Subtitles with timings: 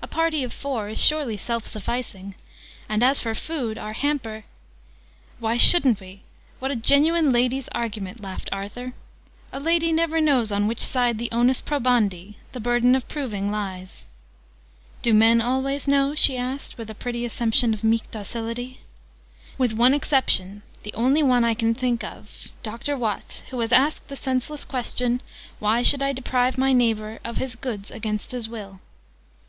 [0.00, 2.36] "A party of four is surely self sufficing?
[2.88, 4.44] And as for food, our hamper"
[5.40, 6.20] "Why shouldn't we?
[6.60, 8.92] What a genuine lady's argument!" laughed Arthur.
[9.52, 14.04] "A lady never knows on which side the onus probandi the burden of proving lies!"
[15.02, 18.78] "Do men always know?" she asked with a pretty assumption of meek docility.
[19.58, 22.96] "With one exception the only one I can think of Dr.
[22.96, 25.20] Watts, who has asked the senseless question,
[25.58, 28.78] 'Why should I deprive my neighbour Of his goods against his will?'